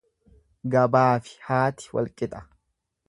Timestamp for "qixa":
2.17-2.45